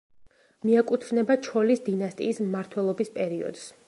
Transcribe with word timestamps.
მიეკუთვნება 0.69 1.37
ჩოლის 1.47 1.83
დინასტიის 1.89 2.39
მმართველობის 2.47 3.13
პერიოდს. 3.19 3.69